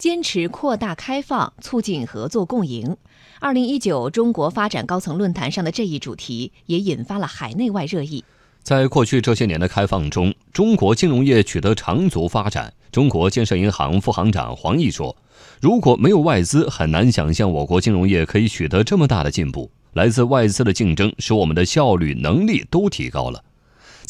[0.00, 2.96] 坚持扩大开放，促进合作共赢。
[3.38, 8.24] 二零一九中国发展高层论坛上的这一主题也引发了海内外热议。
[8.62, 12.72] 在过去这些年的开放中，中国金融业取得长足发展。
[12.90, 15.14] 中国建设银行副行长黄毅说
[15.60, 19.70] ：“如果没有外资，很难想象我国金融业可以取得这么大的进步。
[19.92, 23.44] 来自外资的竞争，使我们的效率、能力都提高了。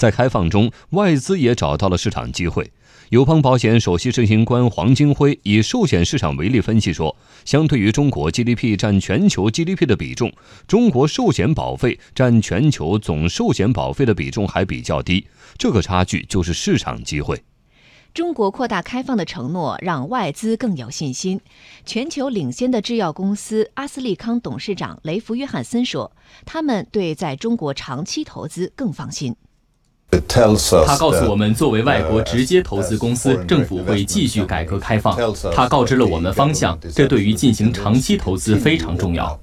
[0.01, 2.73] 在开放中，外资也找到了市场机会。”
[3.11, 10.33] 友邦保险首席执行官黄金辉以寿险市场为例分析说，相对于中国 GDP 占全球 GDP 的比重，
[10.67, 15.27] 中国寿险保费占全球总寿险保费的比重还比较低，
[15.59, 17.43] 这个差距就是市场机会。
[18.15, 21.41] 中国扩大开放的承诺让外资更有信心。
[21.85, 26.11] 全球领先的制药公司阿斯利康董事长雷弗约翰森说，
[26.47, 29.37] 他们对在中国长期投资更放心。
[30.87, 35.17] 他告诉我们，作为外国直接投资公司，政府会继续改革开放。
[35.55, 39.39] 他告知了我们方向，这对于进行长期投资非常重要。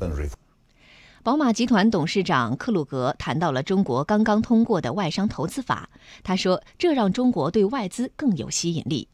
[1.23, 5.89] 宝马集团董事长克鲁格谈到了中国刚刚通过的外商投资法，
[6.23, 9.08] 他说，这让中国对外资更有吸引力。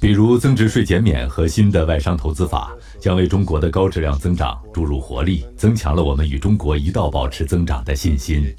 [0.00, 8.54] 比如增值税减免和新的外商投资法，将为中国的高质量增长注入活力，增强了我们与中国一道保持增长的信心。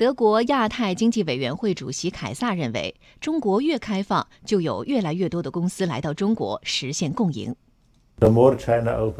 [0.00, 7.54] 德国亚太经济委员会主席凯撒认为，中国越开放，就有越来越多的公司来到中国实现共赢。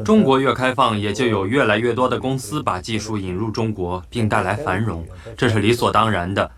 [0.03, 5.05] 中国越开放，也就有越来越多的公司把技术引入中国，并带来繁荣，
[5.37, 6.49] 这是理所当然的。